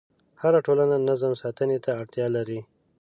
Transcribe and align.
هره 0.41 0.59
ټولنه 0.65 0.95
نظم 1.09 1.31
ساتنې 1.41 1.77
ته 1.85 1.91
اړتیا 2.01 2.27
لري. 2.35 2.59